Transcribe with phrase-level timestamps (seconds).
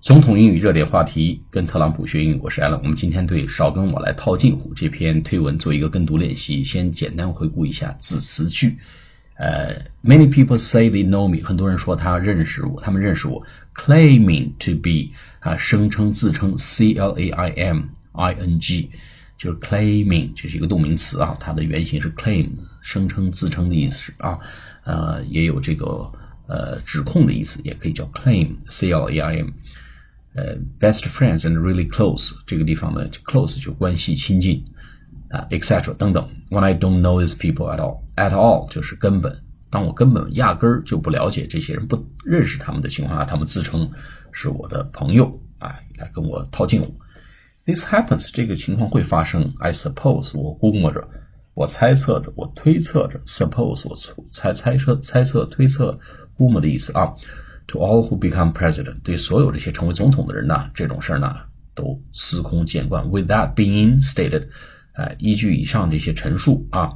[0.00, 2.78] 总统英语热点话题，跟特朗普学英语，我是 Allen。
[2.78, 6.64] 我们今天对“少跟我来套近乎”这篇推文做一个跟读练习。
[6.64, 8.78] 先简单回顾一下字词句。
[9.34, 11.46] 呃，Many people say they know me。
[11.46, 13.46] 很多人说他认识我，他们认识我。
[13.74, 17.82] Claiming to be 啊，声称自称，C L A I M
[18.12, 18.88] I N G，
[19.36, 22.48] 就是 claiming，这是一个动名词啊，它的原型是 claim，
[22.80, 24.38] 声称、自称的意思啊。
[24.84, 26.10] 呃，也有这个
[26.46, 29.48] 呃指控的意思，也可以叫 claim，C L A I M。
[30.34, 34.64] 呃，best friends and really close 这个地方呢，close 就关系亲近
[35.30, 36.28] 啊，etc 等等。
[36.50, 39.42] When I don't know these people at all, at all 就是根本。
[39.72, 43.88] 当我根本压根儿就不了解这些人，不认识他们的情况下，他们自称
[44.32, 46.92] 是我的朋友啊，来跟我套近乎。
[47.64, 49.52] This happens 这个情况会发生。
[49.60, 51.08] I suppose 我估摸着，
[51.54, 53.20] 我猜测着，我推测着。
[53.26, 53.96] Suppose 我
[54.32, 55.96] 猜猜测猜测推测
[56.36, 57.14] 估摸的意思啊。
[57.70, 61.36] To all who become president，对所有这些成为总统的人呢，这种事儿呢
[61.72, 63.04] 都司空见惯。
[63.08, 64.48] With that being stated，
[64.94, 66.90] 呃，依据以上这些陈述啊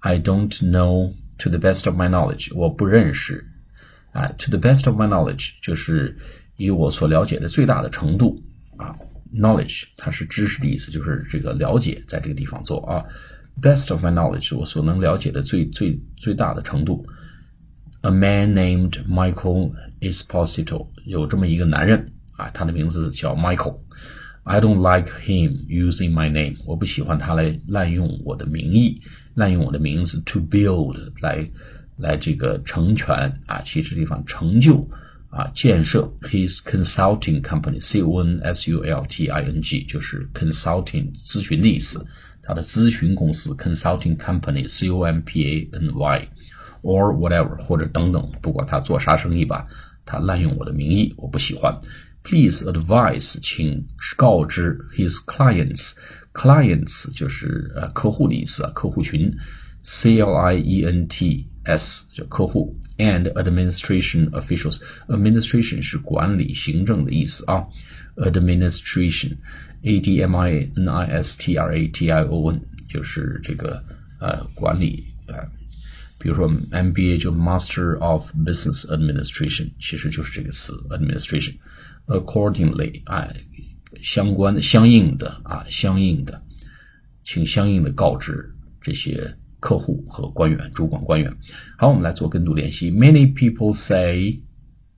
[0.00, 3.46] ，I don't know to the best of my knowledge，我不认识
[4.12, 6.14] 啊，to the best of my knowledge 就是
[6.56, 8.38] 以我所了解的最大的程度
[8.76, 8.94] 啊
[9.34, 13.02] ，knowledge 它是知识的意思，就是这个了解在这个地方做啊
[13.62, 17.06] ，best of my knowledge 我所能了解的最最最大的程度。
[18.03, 29.01] A man named Michael Esposito 有这么一个男人啊，他的名字叫 Michael。I don't like him using my name，我不喜欢他来滥用我的名义，
[29.35, 31.47] 滥用我的名字 to build 来
[31.97, 33.13] 来这个成全
[33.45, 34.89] 啊，其实地方成就
[35.29, 42.03] 啊，建设 his consulting company，C O N S U L T I N G 就是 consulting 咨询的意思，
[42.41, 46.29] 他的咨询公司 consulting company，C O M P A N Y。
[46.83, 49.67] or whatever，或者等等，不管他做啥生意吧，
[50.05, 51.77] 他滥用我的名义，我不喜欢。
[52.21, 59.33] Please advise，请告知 his clients，clients 就是呃客户的意思啊，客户群，
[59.83, 67.65] C L I E N T S 就客户，and administration officials，administration 是管理、行政的意思啊，
[68.17, 73.81] administration，A D M I N I S T R A T I O N 就是这个
[74.19, 75.35] 呃管理呃。
[76.17, 83.33] 比如说 MBA 就 Master of Business Administration，其实就是这个词 administration。Accordingly，哎，
[84.01, 86.41] 相关的、相应的啊，相应的，
[87.23, 91.31] 请相应的告知这些客户和官员、主管官员。
[91.77, 92.91] 好，我们来做跟读练习。
[92.91, 94.41] Many people say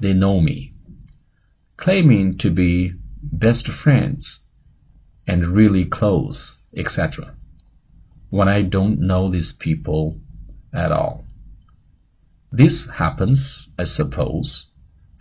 [0.00, 0.72] they know me,
[1.76, 2.96] claiming to be
[3.38, 4.38] best friends
[5.26, 7.34] and really close, etc.
[8.30, 10.18] When I don't know these people
[10.73, 11.25] at all.
[12.51, 14.67] This happens, I suppose,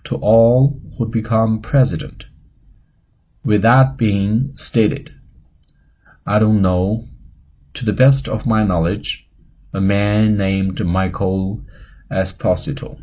[0.05, 2.27] to all who become president.
[3.45, 5.15] With that being stated,
[6.27, 7.07] I don't know,
[7.75, 9.29] to the best of my knowledge,
[9.73, 11.63] a man named Michael
[12.11, 13.01] Esposito.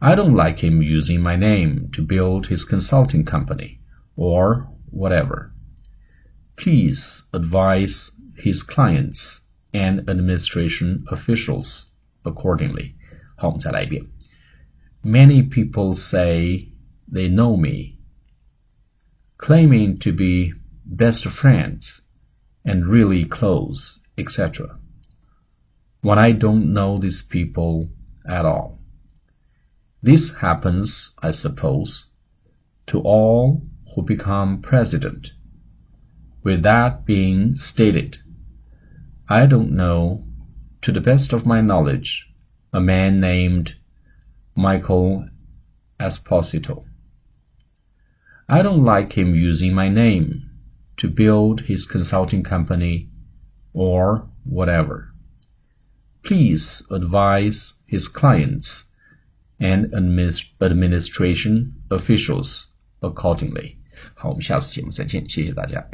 [0.00, 3.80] I don't like him using my name to build his consulting company
[4.16, 5.52] or whatever.
[6.56, 9.42] Please advise his clients
[9.73, 11.87] and administration officials
[12.23, 12.95] accordingly.
[13.35, 14.05] 好，我们再来一遍。
[15.03, 16.71] Many people say
[17.11, 17.97] they know me,
[19.37, 20.53] claiming to be
[20.85, 21.99] best friends
[22.63, 24.79] and really close, etc.
[26.01, 27.89] When I don't know these people
[28.25, 28.79] at all.
[30.01, 32.05] This happens, I suppose,
[32.87, 33.61] to all
[33.93, 35.31] who become president.
[36.43, 38.19] With that being stated,
[39.27, 40.23] I don't know,
[40.81, 42.29] to the best of my knowledge,
[42.71, 43.75] a man named
[44.55, 45.25] Michael
[45.99, 46.85] Esposito.
[48.49, 50.49] I don't like him using my name
[50.97, 53.09] to build his consulting company
[53.73, 55.13] or whatever.
[56.23, 58.85] Please advise his clients
[59.59, 62.67] and administration officials
[63.01, 63.77] accordingly.
[64.15, 65.93] 好，我们下次节目再见，谢谢大家。